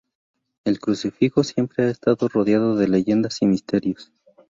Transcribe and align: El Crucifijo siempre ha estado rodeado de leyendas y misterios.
El 0.65 0.79
Crucifijo 0.79 1.43
siempre 1.43 1.83
ha 1.85 1.89
estado 1.91 2.27
rodeado 2.27 2.75
de 2.75 2.87
leyendas 2.87 3.39
y 3.43 3.45
misterios. 3.45 4.11